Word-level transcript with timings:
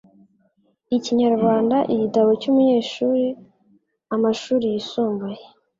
Ikinyarwanda 0.97 1.77
Igitabo 1.93 2.29
cy'umunyeshuri 2.41 3.25
Amashuri 4.15 4.65
yisumbuye 4.73 5.43